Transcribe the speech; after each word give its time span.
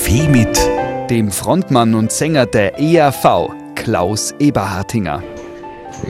Kaffee 0.00 0.28
mit 0.28 0.58
dem 1.10 1.30
Frontmann 1.30 1.94
und 1.94 2.10
Sänger 2.10 2.46
der 2.46 2.78
ERV, 2.78 3.50
Klaus 3.74 4.34
Eberhartinger. 4.38 5.22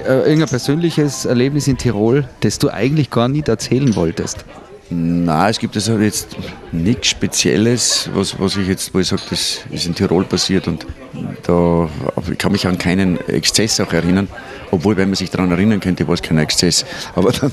Äh, 0.07 0.29
irgendein 0.29 0.49
persönliches 0.49 1.25
Erlebnis 1.25 1.67
in 1.67 1.77
Tirol, 1.77 2.29
das 2.39 2.61
du 2.61 2.71
eigentlich 2.71 3.11
gar 3.11 3.27
nicht 3.27 3.49
erzählen 3.49 3.97
wolltest? 3.97 4.45
Na, 4.91 5.49
es 5.49 5.59
gibt 5.59 5.75
also 5.75 5.99
jetzt 5.99 6.37
nichts 6.71 7.09
Spezielles, 7.09 8.09
was, 8.15 8.39
was 8.39 8.57
ich 8.57 8.69
jetzt, 8.69 8.95
wo 8.95 9.01
ich 9.01 9.09
sage, 9.09 9.23
das 9.29 9.63
ist 9.73 9.87
in 9.87 9.95
Tirol 9.97 10.25
passiert 10.25 10.69
und 10.69 10.87
da 11.43 11.89
ich 12.31 12.39
kann 12.39 12.53
mich 12.53 12.69
an 12.69 12.79
keinen 12.79 13.19
Exzess 13.29 13.81
auch 13.81 13.93
erinnern, 13.93 14.29
obwohl, 14.71 14.97
wenn 14.97 15.09
man 15.09 15.17
sich 15.17 15.31
daran 15.31 15.51
erinnern 15.51 15.81
könnte, 15.81 16.07
war 16.07 16.15
es 16.15 16.23
kein 16.23 16.39
Exzess. 16.39 16.85
Aber 17.17 17.33
dann 17.33 17.51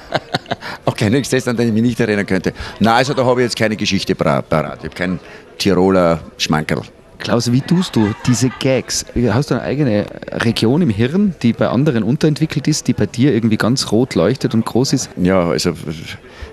auch 0.84 0.96
kein 0.96 1.14
Exzess, 1.14 1.48
an 1.48 1.56
den 1.56 1.68
ich 1.68 1.74
mich 1.74 1.82
nicht 1.82 2.00
erinnern 2.00 2.26
könnte. 2.26 2.52
Na, 2.78 2.96
also 2.96 3.14
da 3.14 3.24
habe 3.24 3.40
ich 3.40 3.46
jetzt 3.46 3.56
keine 3.56 3.76
Geschichte 3.76 4.14
parat. 4.14 4.44
Ich 4.50 4.84
habe 4.84 4.88
keinen 4.90 5.20
Tiroler 5.58 6.20
Schmankerl. 6.38 6.82
Klaus, 7.18 7.50
wie 7.50 7.60
tust 7.60 7.96
du 7.96 8.12
diese 8.26 8.50
Gags? 8.50 9.04
Hast 9.30 9.50
du 9.50 9.54
eine 9.54 9.62
eigene 9.62 10.06
Region 10.30 10.82
im 10.82 10.90
Hirn, 10.90 11.34
die 11.42 11.52
bei 11.52 11.68
anderen 11.68 12.02
unterentwickelt 12.02 12.68
ist, 12.68 12.88
die 12.88 12.92
bei 12.92 13.06
dir 13.06 13.32
irgendwie 13.32 13.56
ganz 13.56 13.90
rot 13.90 14.14
leuchtet 14.14 14.54
und 14.54 14.64
groß 14.64 14.92
ist? 14.92 15.10
Ja, 15.16 15.48
also 15.48 15.72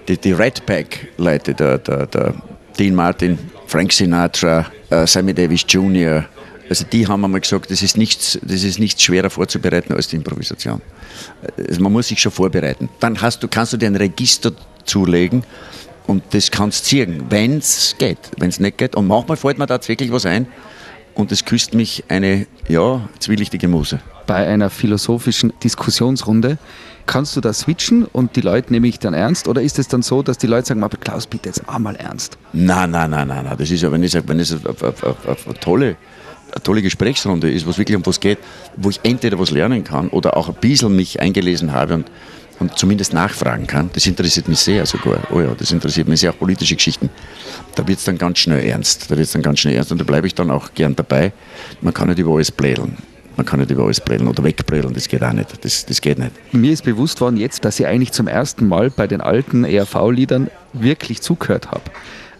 die, 0.07 0.17
die 0.17 0.31
Red 0.31 0.65
Pack-Leute, 0.65 1.53
der, 1.53 1.77
der, 1.77 2.07
der 2.07 2.33
Dean 2.79 2.95
Martin, 2.95 3.37
Frank 3.67 3.91
Sinatra, 3.91 4.65
uh, 4.91 5.05
Sammy 5.05 5.33
Davis 5.33 5.65
Jr., 5.67 6.25
also 6.69 6.85
die 6.91 7.05
haben 7.05 7.23
einmal 7.23 7.41
gesagt, 7.41 7.69
das 7.69 7.81
ist, 7.83 7.97
nichts, 7.97 8.39
das 8.41 8.63
ist 8.63 8.79
nichts 8.79 9.03
schwerer 9.03 9.29
vorzubereiten 9.29 9.93
als 9.93 10.07
die 10.07 10.15
Improvisation. 10.15 10.81
Also 11.57 11.81
man 11.81 11.91
muss 11.91 12.07
sich 12.07 12.19
schon 12.19 12.31
vorbereiten. 12.31 12.89
Dann 12.99 13.21
hast 13.21 13.43
du, 13.43 13.47
kannst 13.47 13.73
du 13.73 13.77
dir 13.77 13.87
ein 13.87 13.95
Register 13.97 14.53
zulegen 14.85 15.43
und 16.07 16.23
das 16.31 16.51
kannst 16.51 16.85
du 16.85 16.89
ziehen, 16.89 17.23
wenn 17.29 17.57
es 17.57 17.95
geht. 17.97 18.17
Wenn 18.37 18.49
es 18.49 18.59
nicht 18.59 18.77
geht. 18.77 18.95
Und 18.95 19.07
manchmal 19.07 19.37
fällt 19.37 19.57
mir 19.57 19.67
tatsächlich 19.67 20.11
was 20.11 20.25
ein 20.25 20.47
und 21.15 21.31
es 21.31 21.45
küsst 21.45 21.73
mich 21.73 22.03
eine, 22.07 22.47
ja, 22.67 23.07
zwielichtige 23.19 23.67
Muse. 23.67 23.99
Bei 24.25 24.47
einer 24.47 24.69
philosophischen 24.69 25.53
Diskussionsrunde 25.63 26.57
kannst 27.05 27.35
du 27.35 27.41
da 27.41 27.51
switchen 27.53 28.05
und 28.05 28.35
die 28.35 28.41
Leute 28.41 28.71
nehme 28.71 28.87
ich 28.87 28.99
dann 28.99 29.13
ernst? 29.13 29.47
Oder 29.47 29.61
ist 29.61 29.79
es 29.79 29.87
dann 29.87 30.01
so, 30.01 30.23
dass 30.23 30.37
die 30.37 30.47
Leute 30.47 30.67
sagen, 30.67 30.85
Klaus, 31.01 31.27
bitte 31.27 31.49
jetzt 31.49 31.67
einmal 31.67 31.95
ernst? 31.97 32.37
Nein, 32.53 32.91
nein, 32.91 33.09
nein, 33.09 33.27
nein, 33.27 33.45
nein. 33.45 33.55
Das 33.57 33.69
ist 33.69 33.81
ja, 33.81 33.91
wenn 33.91 34.03
ich 34.03 34.11
sage, 34.11 34.27
wenn 34.27 34.39
es 34.39 34.53
eine, 34.53 35.59
tolle, 35.59 35.97
eine 36.51 36.63
tolle 36.63 36.81
Gesprächsrunde 36.81 37.51
ist, 37.51 37.67
was 37.67 37.77
wirklich 37.77 37.97
um 37.97 38.05
was 38.05 38.19
geht, 38.19 38.39
wo 38.77 38.89
ich 38.89 38.99
entweder 39.03 39.37
was 39.39 39.51
lernen 39.51 39.83
kann 39.83 40.07
oder 40.09 40.37
auch 40.37 40.47
ein 40.47 40.55
bisschen 40.55 40.95
mich 40.95 41.19
eingelesen 41.19 41.73
habe 41.73 41.95
und 41.95 42.11
und 42.63 42.77
zumindest 42.77 43.13
nachfragen 43.13 43.67
kann, 43.67 43.89
das 43.93 44.07
interessiert 44.07 44.47
mich 44.47 44.59
sehr 44.59 44.85
sogar. 44.85 45.19
Oh 45.31 45.41
ja, 45.41 45.53
das 45.57 45.71
interessiert 45.71 46.07
mich 46.07 46.21
sehr, 46.21 46.31
auch 46.31 46.39
politische 46.39 46.75
Geschichten. 46.75 47.09
Da 47.75 47.85
wird 47.85 47.99
es 47.99 48.05
dann 48.05 48.17
ganz 48.17 48.39
schnell 48.39 48.63
ernst. 48.65 49.11
Da 49.11 49.17
wird 49.17 49.35
dann 49.35 49.41
ganz 49.41 49.59
schnell 49.59 49.75
ernst 49.75 49.91
und 49.91 49.99
da 49.99 50.05
bleibe 50.05 50.27
ich 50.27 50.33
dann 50.33 50.49
auch 50.49 50.73
gern 50.73 50.95
dabei. 50.95 51.33
Man 51.81 51.93
kann 51.93 52.07
nicht 52.07 52.19
über 52.19 52.31
alles 52.31 52.51
blädeln. 52.51 52.97
Man 53.35 53.45
kann 53.45 53.59
nicht 53.59 53.71
über 53.71 53.83
alles 53.83 53.99
blädeln 53.99 54.29
oder 54.29 54.43
wegblädeln, 54.43 54.93
das 54.93 55.07
geht 55.07 55.23
auch 55.23 55.33
nicht. 55.33 55.65
Das, 55.65 55.85
das 55.85 55.99
geht 55.99 56.19
nicht. 56.19 56.31
Mir 56.53 56.71
ist 56.71 56.85
bewusst 56.85 57.19
worden 57.19 57.35
jetzt, 57.35 57.65
dass 57.65 57.79
ich 57.79 57.87
eigentlich 57.87 58.11
zum 58.11 58.27
ersten 58.27 58.67
Mal 58.67 58.91
bei 58.91 59.07
den 59.07 59.21
alten 59.21 59.65
ERV-Liedern 59.65 60.49
wirklich 60.71 61.21
zugehört 61.21 61.71
habe. 61.71 61.83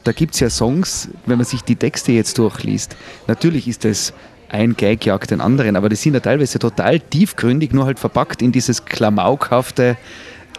Da 0.04 0.12
gibt 0.12 0.36
es 0.36 0.40
ja 0.40 0.50
Songs, 0.50 1.10
wenn 1.26 1.38
man 1.38 1.46
sich 1.46 1.64
die 1.64 1.76
Texte 1.76 2.12
jetzt 2.12 2.38
durchliest. 2.38 2.96
Natürlich 3.28 3.68
ist 3.68 3.86
es 3.86 4.14
ein 4.54 4.76
Gag 4.76 5.06
jagt 5.06 5.32
den 5.32 5.42
anderen, 5.42 5.76
aber 5.76 5.90
die 5.90 5.96
sind 5.96 6.14
ja 6.14 6.20
teilweise 6.20 6.60
total 6.60 7.00
tiefgründig, 7.00 7.74
nur 7.74 7.86
halt 7.86 8.00
verpackt 8.00 8.42
in 8.42 8.52
dieses 8.52 8.86
klamaukhafte 8.86 9.98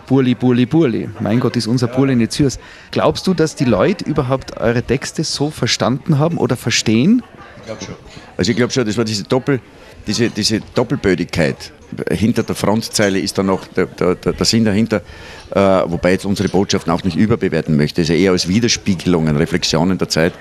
Burli, 0.06 0.34
Burli, 0.34 0.66
Burli. 0.66 1.08
Mein 1.20 1.40
Gott, 1.40 1.56
ist 1.56 1.66
unser 1.66 1.86
Burli 1.86 2.16
nicht 2.16 2.32
süß. 2.32 2.58
Glaubst 2.90 3.26
du, 3.26 3.34
dass 3.34 3.54
die 3.54 3.64
Leute 3.64 4.04
überhaupt 4.04 4.58
eure 4.58 4.82
Texte 4.82 5.24
so 5.24 5.50
verstanden 5.50 6.18
haben 6.18 6.36
oder 6.36 6.56
verstehen? 6.56 7.22
Ich 7.58 7.66
glaube 7.66 7.84
schon. 7.84 7.94
Also 8.36 8.50
ich 8.50 8.56
glaube 8.56 8.72
schon, 8.72 8.84
das 8.84 8.96
war 8.96 9.04
diese, 9.04 9.22
Doppel, 9.22 9.60
diese, 10.06 10.28
diese 10.28 10.60
Doppelbödigkeit. 10.74 11.72
Hinter 12.10 12.42
der 12.42 12.54
Frontzeile 12.54 13.18
ist 13.18 13.38
dann 13.38 13.46
noch 13.46 13.66
der, 13.66 13.86
der, 13.86 14.14
der 14.14 14.44
Sinn 14.44 14.64
dahinter, 14.64 15.02
äh, 15.50 15.58
wobei 15.58 16.12
jetzt 16.12 16.24
unsere 16.24 16.48
Botschaften 16.48 16.92
auch 16.92 17.04
nicht 17.04 17.16
überbewerten 17.16 17.76
möchte. 17.76 18.02
Ist 18.02 18.08
ja 18.08 18.14
eher 18.14 18.32
als 18.32 18.48
Widerspiegelungen, 18.48 19.36
Reflexionen 19.36 19.98
der 19.98 20.08
Zeit 20.08 20.32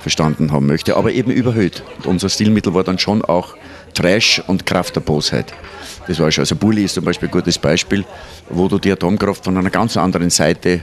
verstanden 0.00 0.52
haben 0.52 0.66
möchte, 0.66 0.96
aber 0.96 1.12
eben 1.12 1.30
überhöht. 1.30 1.82
unser 2.04 2.28
Stilmittel 2.28 2.74
war 2.74 2.84
dann 2.84 2.98
schon 2.98 3.22
auch 3.22 3.56
Trash 3.94 4.42
und 4.46 4.66
Kraft 4.66 4.96
der 4.96 5.00
Bosheit. 5.00 5.52
Das 6.06 6.18
war 6.20 6.30
schon. 6.30 6.42
Also 6.42 6.56
Bully 6.56 6.84
ist 6.84 6.94
zum 6.94 7.04
Beispiel 7.04 7.28
ein 7.28 7.32
gutes 7.32 7.58
Beispiel, 7.58 8.04
wo 8.48 8.68
du 8.68 8.78
die 8.78 8.92
Atomkraft 8.92 9.44
von 9.44 9.56
einer 9.56 9.70
ganz 9.70 9.96
anderen 9.96 10.30
Seite 10.30 10.82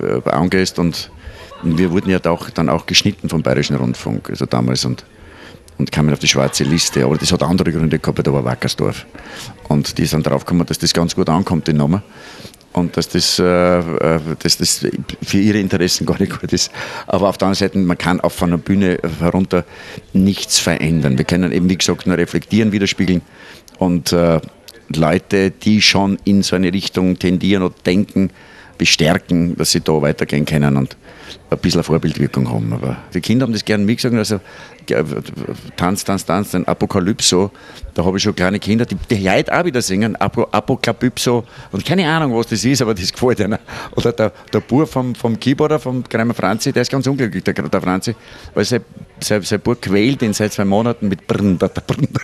äh, 0.00 0.28
angehst 0.28 0.78
und 0.78 1.10
wir 1.62 1.90
wurden 1.90 2.10
ja 2.10 2.18
auch, 2.24 2.50
dann 2.50 2.68
auch 2.68 2.86
geschnitten 2.86 3.28
vom 3.28 3.42
Bayerischen 3.42 3.76
Rundfunk, 3.76 4.30
also 4.30 4.46
damals 4.46 4.84
und, 4.84 5.04
und 5.82 5.90
kamen 5.90 6.12
auf 6.12 6.20
die 6.20 6.28
schwarze 6.28 6.62
Liste. 6.62 7.04
Aber 7.04 7.18
das 7.18 7.32
hat 7.32 7.42
andere 7.42 7.72
Gründe 7.72 7.98
gehabt, 7.98 8.24
da 8.24 8.32
war 8.32 8.44
Wackersdorf. 8.44 9.04
Und 9.68 9.98
die 9.98 10.06
sind 10.06 10.24
drauf 10.24 10.44
gekommen, 10.44 10.64
dass 10.64 10.78
das 10.78 10.92
ganz 10.92 11.16
gut 11.16 11.28
ankommt, 11.28 11.66
die 11.66 11.72
Nummer 11.72 12.04
und 12.72 12.96
dass 12.96 13.08
das, 13.08 13.40
äh, 13.40 13.44
äh, 13.44 14.20
dass 14.38 14.58
das 14.58 14.86
für 15.22 15.38
ihre 15.38 15.58
Interessen 15.58 16.06
gar 16.06 16.20
nicht 16.20 16.40
gut 16.40 16.52
ist. 16.52 16.70
Aber 17.08 17.28
auf 17.28 17.36
der 17.36 17.48
anderen 17.48 17.68
Seite, 17.68 17.78
man 17.78 17.98
kann 17.98 18.20
auch 18.20 18.30
von 18.30 18.50
der 18.50 18.58
Bühne 18.58 18.98
herunter 19.18 19.64
nichts 20.12 20.60
verändern. 20.60 21.18
Wir 21.18 21.24
können 21.24 21.50
eben, 21.50 21.68
wie 21.68 21.76
gesagt, 21.76 22.06
nur 22.06 22.16
reflektieren, 22.16 22.70
widerspiegeln 22.70 23.20
und 23.78 24.12
äh, 24.12 24.40
Leute, 24.94 25.50
die 25.50 25.82
schon 25.82 26.16
in 26.22 26.44
so 26.44 26.54
eine 26.54 26.72
Richtung 26.72 27.18
tendieren 27.18 27.64
oder 27.64 27.74
denken, 27.84 28.30
bestärken, 28.78 29.56
dass 29.56 29.70
sie 29.72 29.80
da 29.80 30.00
weitergehen 30.00 30.44
können 30.44 30.76
und 30.76 30.96
ein 31.50 31.58
bisschen 31.58 31.82
Vorbildwirkung 31.82 32.50
haben. 32.50 32.72
Aber 32.72 32.96
die 33.14 33.20
Kinder 33.20 33.44
haben 33.44 33.52
das 33.52 33.64
gerne 33.64 33.84
mitgesagt, 33.84 34.16
also 34.16 34.40
Tanz, 35.76 36.04
Tanz, 36.04 36.24
Tanz, 36.24 36.50
den 36.50 36.66
Apokalypso, 36.66 37.50
da 37.94 38.04
habe 38.04 38.16
ich 38.16 38.22
schon 38.22 38.34
kleine 38.34 38.58
Kinder, 38.58 38.84
die, 38.84 38.96
die 38.96 39.30
heute 39.30 39.56
auch 39.56 39.64
wieder 39.64 39.80
singen, 39.80 40.16
Apokalypso 40.16 41.44
und 41.70 41.84
keine 41.84 42.08
Ahnung, 42.08 42.36
was 42.36 42.48
das 42.48 42.64
ist, 42.64 42.82
aber 42.82 42.94
das 42.94 43.12
gefällt 43.12 43.40
ihnen. 43.40 43.58
Oder 43.94 44.12
der, 44.12 44.32
der 44.52 44.60
Bub 44.60 44.88
vom, 44.88 45.14
vom 45.14 45.38
Keyboarder, 45.38 45.78
vom 45.78 46.02
Kramer 46.08 46.34
Franzi, 46.34 46.72
der 46.72 46.82
ist 46.82 46.90
ganz 46.90 47.06
unglücklich, 47.06 47.44
der, 47.44 47.54
der 47.54 47.80
Franzi, 47.80 48.14
weil 48.54 48.64
sein, 48.64 48.84
sein, 49.20 49.42
sein 49.42 49.60
Bub 49.60 49.80
quält 49.80 50.22
ihn 50.22 50.32
seit 50.32 50.52
zwei 50.52 50.64
Monaten 50.64 51.08
mit 51.08 51.26
Brrn, 51.26 51.58
Brrn. 51.58 52.08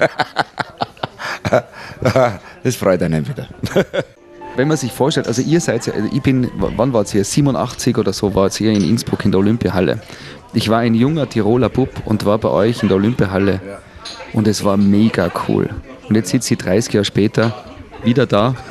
Das 2.63 2.77
freut 2.77 3.03
einen 3.03 3.27
wieder 3.27 3.49
wenn 4.59 4.67
man 4.67 4.77
sich 4.77 4.91
vorstellt, 4.91 5.29
also 5.29 5.41
ihr 5.41 5.61
seid, 5.61 5.89
also 5.89 6.09
ich 6.13 6.21
bin, 6.21 6.51
wann 6.57 6.93
war 6.93 7.03
es 7.03 7.13
hier, 7.13 7.25
87 7.25 7.97
oder 7.97 8.13
so 8.13 8.35
war 8.35 8.47
es 8.47 8.57
hier 8.57 8.73
in 8.73 8.83
Innsbruck 8.83 9.25
in 9.25 9.31
der 9.31 9.39
Olympiahalle. 9.39 10.01
Ich 10.53 10.69
war 10.69 10.81
ein 10.81 10.95
junger 10.95 11.29
Tiroler 11.29 11.69
Bub 11.69 11.91
und 12.05 12.25
war 12.25 12.39
bei 12.39 12.49
euch 12.49 12.83
in 12.83 12.89
der 12.89 12.97
Olympiahalle 12.97 13.61
und 14.33 14.49
es 14.49 14.65
war 14.65 14.77
mega 14.77 15.31
cool. 15.47 15.71
Und 16.09 16.17
jetzt 16.17 16.31
sitze 16.31 16.55
ich 16.55 16.59
30 16.59 16.93
Jahre 16.93 17.05
später 17.05 17.65
wieder 18.03 18.27
da. 18.27 18.55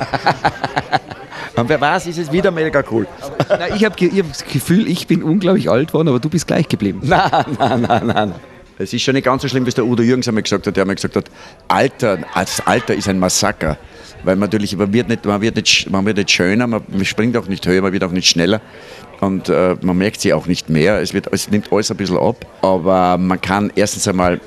Und 1.56 1.68
wer 1.68 1.80
weiß, 1.80 2.06
ist 2.06 2.18
es 2.18 2.30
wieder 2.30 2.52
mega 2.52 2.84
cool. 2.88 3.04
Nein, 3.48 3.72
ich 3.74 3.84
habe 3.84 3.96
hab 3.96 4.28
das 4.28 4.44
Gefühl, 4.44 4.86
ich 4.86 5.08
bin 5.08 5.24
unglaublich 5.24 5.68
alt 5.68 5.88
geworden, 5.88 6.06
aber 6.06 6.20
du 6.20 6.28
bist 6.28 6.46
gleich 6.46 6.68
geblieben. 6.68 7.00
Nein, 7.02 7.44
nein, 7.58 7.80
nein, 7.80 8.06
nein. 8.06 8.34
Es 8.78 8.92
ist 8.92 9.02
schon 9.02 9.14
nicht 9.14 9.24
ganz 9.24 9.42
so 9.42 9.48
schlimm, 9.48 9.64
wie 9.64 9.70
es 9.70 9.74
der 9.74 9.84
Udo 9.84 10.04
Jürgens 10.04 10.28
einmal 10.28 10.44
gesagt 10.44 10.68
hat. 10.68 10.76
Der 10.76 10.82
einmal 10.82 10.94
gesagt 10.94 11.16
hat, 11.16 11.24
Alter, 11.66 12.18
das 12.32 12.64
Alter 12.64 12.94
ist 12.94 13.08
ein 13.08 13.18
Massaker 13.18 13.76
weil 14.24 14.36
man 14.36 14.48
natürlich, 14.48 14.76
man 14.76 14.92
wird 14.92 15.08
nicht, 15.08 15.24
man 15.24 15.40
wird 15.40 15.56
nicht, 15.56 15.90
man 15.90 16.04
wird 16.06 16.16
nicht 16.16 16.30
schöner, 16.30 16.66
man, 16.66 16.82
springt 17.04 17.36
auch 17.36 17.46
nicht 17.46 17.66
höher, 17.66 17.82
man 17.82 17.92
wird 17.92 18.04
auch 18.04 18.10
nicht 18.10 18.28
schneller 18.28 18.60
und 19.20 19.48
äh, 19.48 19.76
man 19.80 19.96
merkt 19.96 20.20
sie 20.20 20.32
auch 20.32 20.46
nicht 20.46 20.68
mehr. 20.68 21.00
Es, 21.00 21.14
wird, 21.14 21.28
es 21.32 21.50
nimmt 21.50 21.72
alles 21.72 21.90
ein 21.90 21.96
bisschen 21.96 22.18
ab, 22.18 22.44
aber 22.62 23.18
man 23.18 23.40
kann 23.40 23.72
erstens 23.74 24.08
einmal 24.08 24.40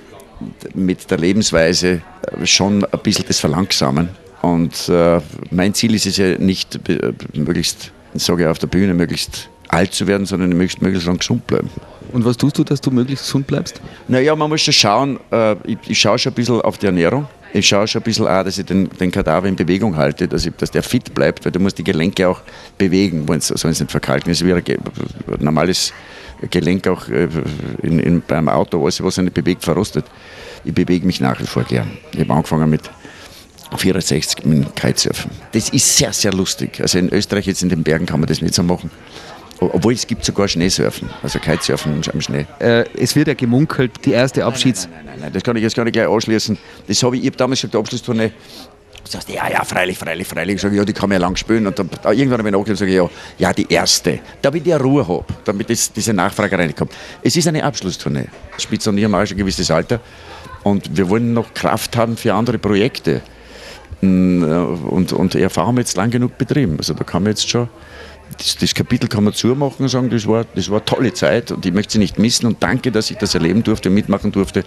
mit 0.73 1.09
der 1.09 1.17
Lebensweise 1.17 2.01
äh, 2.39 2.45
schon 2.45 2.85
ein 2.85 2.99
bisschen 3.03 3.25
das 3.27 3.39
verlangsamen. 3.39 4.09
Und 4.41 4.89
äh, 4.89 5.19
mein 5.51 5.73
Ziel 5.73 5.93
ist 5.93 6.07
es 6.07 6.17
ja 6.17 6.37
nicht, 6.37 6.79
äh, 6.89 7.13
möglichst, 7.33 7.91
sage 8.15 8.43
ich 8.43 8.49
auf 8.49 8.59
der 8.59 8.67
Bühne, 8.67 8.93
möglichst 8.93 9.49
alt 9.67 9.93
zu 9.93 10.07
werden, 10.07 10.25
sondern 10.25 10.49
möglichst, 10.49 10.81
möglichst 10.81 11.07
lang 11.07 11.17
gesund 11.19 11.45
bleiben. 11.47 11.69
Und 12.11 12.25
was 12.25 12.35
tust 12.37 12.57
du, 12.57 12.63
dass 12.63 12.81
du 12.81 12.91
möglichst 12.91 13.25
gesund 13.25 13.47
bleibst? 13.47 13.79
Naja, 14.07 14.35
man 14.35 14.49
muss 14.49 14.61
schon 14.61 14.73
schauen, 14.73 15.19
äh, 15.31 15.55
ich, 15.65 15.77
ich 15.87 15.99
schaue 15.99 16.17
schon 16.17 16.31
ein 16.31 16.35
bisschen 16.35 16.59
auf 16.61 16.77
die 16.77 16.87
Ernährung 16.87 17.27
ich 17.53 17.67
schaue 17.67 17.87
schon 17.87 18.01
ein 18.01 18.03
bisschen 18.03 18.27
auch, 18.27 18.43
dass 18.43 18.57
ich 18.57 18.65
den, 18.65 18.89
den 18.89 19.11
Kadaver 19.11 19.47
in 19.47 19.55
Bewegung 19.55 19.95
halte, 19.97 20.27
dass, 20.27 20.45
ich, 20.45 20.55
dass 20.55 20.71
der 20.71 20.83
fit 20.83 21.13
bleibt, 21.13 21.43
weil 21.45 21.51
du 21.51 21.59
musst 21.59 21.77
die 21.77 21.83
Gelenke 21.83 22.27
auch 22.27 22.41
bewegen, 22.77 23.25
sonst 23.27 23.51
also 23.51 23.67
nicht 23.67 23.91
verkalken. 23.91 24.31
Es 24.31 24.43
wäre 24.43 24.59
ein 24.59 24.79
normales 25.39 25.93
Gelenk 26.49 26.87
auch 26.87 27.07
äh, 27.09 27.27
in, 27.83 27.99
in, 27.99 28.21
beim 28.21 28.49
Auto, 28.49 28.81
alles, 28.81 29.03
was 29.03 29.15
sich 29.15 29.23
nicht 29.23 29.33
bewegt, 29.33 29.63
verrostet. 29.63 30.05
Ich 30.63 30.73
bewege 30.73 31.05
mich 31.05 31.19
nach 31.19 31.39
wie 31.39 31.45
vor 31.45 31.63
gern. 31.63 31.97
Ich 32.13 32.19
habe 32.21 32.33
angefangen 32.33 32.69
mit 32.69 32.89
64 33.75 34.45
mit 34.45 34.75
Kitesurfen. 34.75 35.31
Das 35.53 35.69
ist 35.69 35.97
sehr, 35.97 36.11
sehr 36.13 36.33
lustig. 36.33 36.81
Also 36.81 36.97
in 36.97 37.09
Österreich 37.09 37.47
jetzt 37.47 37.63
in 37.63 37.69
den 37.69 37.83
Bergen 37.83 38.05
kann 38.05 38.19
man 38.19 38.27
das 38.27 38.41
nicht 38.41 38.53
so 38.53 38.63
machen. 38.63 38.91
Obwohl 39.61 39.93
es 39.93 40.07
gibt 40.07 40.25
sogar 40.25 40.47
Schneesurfen, 40.47 41.09
also 41.21 41.37
Kitesurfen 41.37 42.01
am 42.11 42.19
Schnee. 42.21 42.47
Äh, 42.57 42.85
es 42.97 43.15
wird 43.15 43.27
ja 43.27 43.35
gemunkelt, 43.35 43.91
die 44.03 44.11
erste 44.11 44.43
Abschieds... 44.43 44.85
Nein, 44.85 44.93
nein, 44.93 45.05
nein, 45.05 45.19
nein, 45.21 45.33
das 45.33 45.43
kann 45.43 45.55
ich 45.55 45.61
jetzt 45.61 45.75
gar 45.75 45.83
nicht 45.83 45.93
gleich 45.93 46.07
anschließen. 46.07 46.57
Das 46.87 47.03
habe 47.03 47.15
ich, 47.15 47.21
ich 47.21 47.27
habe 47.27 47.37
damals 47.37 47.61
gesagt, 47.61 47.75
die 47.75 47.77
Abschlusstournee 47.77 48.31
sagst 49.11 49.29
du, 49.29 49.33
ja, 49.33 49.49
ja, 49.49 49.63
freilich, 49.63 49.97
freilich, 49.97 50.27
freilich. 50.27 50.55
Ich 50.55 50.61
sage, 50.61 50.75
ja, 50.75 50.85
die 50.85 50.93
kann 50.93 51.09
man 51.09 51.19
ja 51.19 51.27
lang 51.27 51.35
spielen. 51.35 51.67
Und 51.67 51.77
dann, 51.77 51.89
irgendwann 52.05 52.39
habe 52.39 52.49
ich 52.49 52.53
nachgedacht 52.53 52.69
und 52.69 52.77
sage, 52.77 52.93
ja, 52.93 53.09
ja, 53.37 53.53
die 53.53 53.71
erste. 53.71 54.19
Damit 54.41 54.65
ich 54.65 54.79
Ruhe 54.79 55.07
habe, 55.07 55.25
damit 55.43 55.69
das, 55.69 55.91
diese 55.91 56.13
Nachfrage 56.13 56.57
reinkommt. 56.57 56.91
Es 57.21 57.35
ist 57.35 57.47
eine 57.47 57.63
Abschlusstournee. 57.63 58.25
Spitz 58.57 58.87
und 58.87 58.97
ich 58.97 59.03
haben 59.03 59.15
auch 59.15 59.25
schon 59.25 59.35
ein 59.35 59.39
gewisses 59.39 59.69
Alter. 59.71 59.99
Und 60.63 60.95
wir 60.95 61.09
wollen 61.09 61.33
noch 61.33 61.53
Kraft 61.53 61.95
haben 61.97 62.17
für 62.17 62.33
andere 62.33 62.57
Projekte. 62.57 63.21
Mm, 64.01 64.43
äh, 64.43 64.47
und, 64.47 65.13
und 65.13 65.35
ERV 65.35 65.57
haben 65.57 65.75
wir 65.75 65.81
jetzt 65.81 65.97
lang 65.97 66.09
genug 66.09 66.37
betrieben. 66.37 66.77
Also 66.77 66.93
da 66.93 67.03
kann 67.03 67.23
man 67.23 67.31
jetzt 67.31 67.49
schon 67.49 67.67
das, 68.37 68.57
das, 68.57 68.73
Kapitel 68.73 69.07
kann 69.07 69.23
man 69.23 69.33
zumachen 69.33 69.83
und 69.83 69.89
sagen, 69.89 70.09
das 70.09 70.27
war, 70.27 70.45
das 70.55 70.69
war 70.69 70.77
eine 70.77 70.85
tolle 70.85 71.13
Zeit 71.13 71.51
und 71.51 71.65
ich 71.65 71.73
möchte 71.73 71.93
sie 71.93 71.99
nicht 71.99 72.19
missen 72.19 72.45
und 72.45 72.61
danke, 72.61 72.91
dass 72.91 73.11
ich 73.11 73.17
das 73.17 73.33
erleben 73.33 73.63
durfte, 73.63 73.89
mitmachen 73.89 74.31
durfte. 74.31 74.63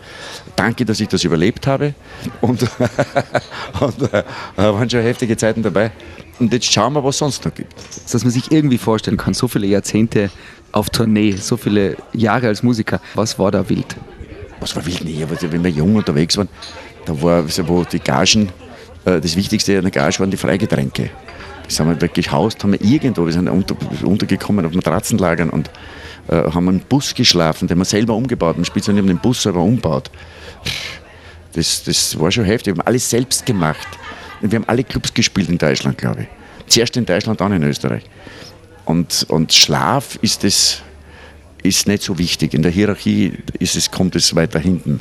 Danke, 0.57 0.85
dass 0.85 1.01
ich 1.01 1.09
das 1.09 1.25
überlebt 1.25 1.67
habe 1.67 1.95
und, 2.41 2.63
und 3.81 4.13
äh, 4.13 4.23
waren 4.57 4.89
schon 4.89 5.03
heftige 5.03 5.37
Zeiten 5.37 5.63
dabei. 5.63 5.93
Und 6.39 6.53
jetzt 6.53 6.73
schauen 6.73 6.93
wir, 6.95 7.05
was 7.05 7.19
sonst 7.19 7.45
noch 7.45 7.55
gibt. 7.55 7.75
Dass 8.13 8.25
man 8.25 8.33
sich 8.33 8.51
irgendwie 8.51 8.79
vorstellen 8.79 9.17
kann, 9.17 9.35
so 9.35 9.47
viele 9.47 9.67
Jahrzehnte 9.67 10.31
auf 10.73 10.91
Tournee, 10.91 11.33
so 11.33 11.57
viele 11.57 11.97
Jahre 12.13 12.49
als 12.49 12.63
Musiker. 12.63 13.01
Was 13.15 13.39
war 13.39 13.51
da 13.51 13.69
wild? 13.69 13.97
Was 14.61 14.75
war 14.75 14.85
wild? 14.85 15.05
Nee, 15.05 15.25
wenn 15.29 15.63
wir 15.63 15.71
jung 15.71 15.95
unterwegs 15.95 16.37
waren, 16.37 16.49
da 17.07 17.21
war, 17.23 17.45
wo 17.69 17.85
die 17.85 18.01
Gagen, 18.01 18.51
äh, 19.05 19.21
das 19.21 19.37
Wichtigste 19.37 19.77
an 19.77 19.83
der 19.83 19.91
Gage 19.91 20.19
waren 20.19 20.31
die 20.31 20.37
Freigetränke. 20.37 21.11
Haben 21.79 21.91
wir 21.91 22.01
wirklich 22.01 22.27
gehaust, 22.27 22.63
haben 22.63 22.73
wir 22.73 22.83
irgendwo, 22.83 23.25
wir 23.27 23.33
sind 23.33 23.49
unter, 23.49 23.77
untergekommen 24.05 24.65
auf 24.67 24.73
Matratzenlagern 24.73 25.51
und 25.51 25.71
äh, 26.29 26.51
haben 26.51 26.69
einen 26.69 26.81
Bus 26.81 27.15
geschlafen, 27.15 27.69
den 27.69 27.79
wir 27.79 27.85
selber 27.85 28.15
umgebaut 28.15 28.57
haben. 28.57 28.65
Speziell 28.65 28.97
haben 28.97 29.07
den 29.07 29.19
Bus 29.19 29.43
selber 29.43 29.61
umgebaut. 29.61 30.11
Das, 31.53 31.85
das 31.85 32.19
war 32.19 32.31
schon 32.31 32.45
heftig. 32.45 32.75
Wir 32.75 32.81
haben 32.81 32.87
alles 32.87 33.09
selbst 33.09 33.47
gemacht. 33.47 33.89
Und 34.43 34.53
wir 34.53 34.59
haben 34.59 34.69
alle 34.69 34.85
Clubs 34.85 35.15
gespielt 35.15 35.49
in 35.49 35.59
Deutschland, 35.59 35.99
glaube 35.99 36.23
ich. 36.23 36.29
Zuerst 36.67 36.97
in 36.97 37.07
Deutschland, 37.07 37.41
dann 37.41 37.53
in 37.53 37.63
Österreich. 37.63 38.05
Und, 38.85 39.27
und 39.29 39.53
Schlaf 39.53 40.17
ist, 40.21 40.45
das, 40.45 40.83
ist 41.65 41.89
nicht 41.89 42.03
so 42.03 42.19
wichtig. 42.19 42.55
In 42.55 42.63
der 42.63 42.71
Hierarchie 42.71 43.39
ist 43.59 43.75
es, 43.75 43.91
kommt 43.91 44.15
es 44.15 44.37
weiter 44.37 44.61
hinten. 44.61 45.01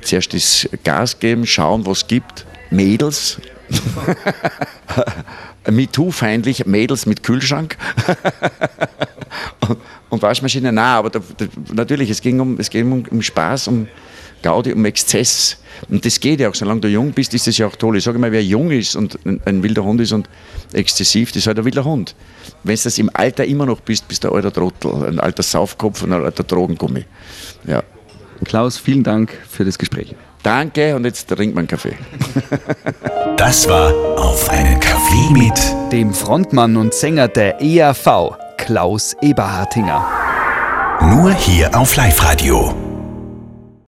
Zuerst 0.00 0.34
ist 0.34 0.68
Gas 0.82 1.20
geben, 1.20 1.46
schauen, 1.46 1.86
was 1.86 1.98
es 1.98 2.06
gibt. 2.06 2.46
Mädels. 2.70 3.40
MeToo-feindlich, 5.70 6.66
Mädels 6.66 7.06
mit 7.06 7.22
Kühlschrank 7.22 7.76
und, 9.68 9.78
und, 10.10 10.22
Waschmaschine. 10.22 10.72
Nein, 10.72 10.84
aber 10.84 11.10
da, 11.10 11.20
da, 11.36 11.46
natürlich, 11.72 12.10
es 12.10 12.20
ging, 12.20 12.40
um, 12.40 12.58
es 12.58 12.70
ging 12.70 12.90
um, 12.90 13.04
um 13.10 13.22
Spaß, 13.22 13.68
um 13.68 13.88
Gaudi, 14.42 14.72
um 14.72 14.84
Exzess. 14.84 15.58
Und 15.88 16.04
das 16.04 16.18
geht 16.20 16.40
ja 16.40 16.48
auch, 16.48 16.54
solange 16.54 16.80
du 16.80 16.88
jung 16.88 17.12
bist, 17.12 17.34
ist 17.34 17.46
das 17.46 17.58
ja 17.58 17.66
auch 17.66 17.76
toll. 17.76 17.96
Ich 17.96 18.04
sage 18.04 18.18
mal, 18.18 18.32
wer 18.32 18.42
jung 18.42 18.70
ist 18.70 18.96
und 18.96 19.18
ein, 19.24 19.40
ein 19.44 19.62
wilder 19.62 19.84
Hund 19.84 20.00
ist 20.00 20.12
und 20.12 20.28
exzessiv, 20.72 21.30
das 21.30 21.38
ist 21.42 21.46
halt 21.46 21.58
ein 21.58 21.64
wilder 21.64 21.84
Hund. 21.84 22.14
Wenn 22.64 22.76
du 22.76 22.82
das 22.82 22.98
im 22.98 23.10
Alter 23.12 23.44
immer 23.44 23.66
noch 23.66 23.80
bist, 23.80 24.08
bist 24.08 24.24
du 24.24 24.28
ein 24.28 24.34
alter 24.34 24.52
Trottel, 24.52 25.06
ein 25.06 25.20
alter 25.20 25.42
Saufkopf 25.42 26.02
und 26.02 26.12
ein 26.12 26.24
alter 26.24 26.44
Drogengummi. 26.44 27.04
Ja. 27.66 27.82
Klaus, 28.44 28.78
vielen 28.78 29.02
Dank 29.02 29.36
für 29.48 29.64
das 29.64 29.78
Gespräch. 29.78 30.14
Danke 30.48 30.96
und 30.96 31.04
jetzt 31.04 31.28
trinkt 31.28 31.54
man 31.54 31.66
Kaffee. 31.66 31.92
Das 33.36 33.68
war 33.68 33.92
Auf 34.16 34.48
einen 34.48 34.80
Kaffee 34.80 35.30
mit 35.30 35.92
dem 35.92 36.12
Frontmann 36.12 36.76
und 36.76 36.92
Sänger 36.92 37.28
der 37.28 37.60
ERV, 37.60 38.36
Klaus 38.56 39.14
Eberhartinger. 39.20 40.04
Nur 41.02 41.32
hier 41.34 41.78
auf 41.78 41.94
Live-Radio. 41.94 42.87